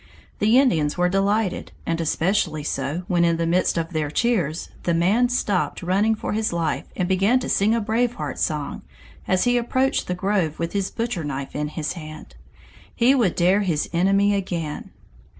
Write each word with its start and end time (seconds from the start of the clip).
The 0.39 0.57
Indians 0.57 0.97
were 0.97 1.09
delighted, 1.09 1.71
and 1.85 2.01
especially 2.01 2.63
so 2.63 3.03
when 3.07 3.23
in 3.23 3.37
the 3.37 3.45
midst 3.45 3.77
of 3.77 3.93
their 3.93 4.09
cheers, 4.09 4.69
the 4.81 4.95
man 4.95 5.29
stopped 5.29 5.83
running 5.83 6.15
for 6.15 6.33
his 6.33 6.51
life 6.51 6.85
and 6.95 7.07
began 7.07 7.37
to 7.37 7.47
sing 7.47 7.75
a 7.75 7.79
Brave 7.81 8.15
Heart 8.15 8.39
song 8.39 8.81
as 9.27 9.43
he 9.43 9.57
approached 9.59 10.07
the 10.07 10.15
grove 10.15 10.57
with 10.57 10.73
his 10.73 10.89
butcher 10.89 11.23
knife 11.23 11.55
in 11.55 11.67
his 11.67 11.93
hand. 11.93 12.35
He 12.95 13.13
would 13.13 13.35
dare 13.35 13.61
his 13.61 13.87
enemy 13.93 14.33
again! 14.33 14.89